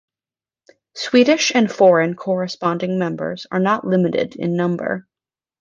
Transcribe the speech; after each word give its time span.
Swedish 0.95 1.51
and 1.53 1.71
foreign 1.71 2.15
"corresponding 2.15 2.97
members" 2.97 3.45
are 3.51 3.59
not 3.59 3.85
limited 3.85 4.35
in 4.35 4.57
number. 4.57 5.07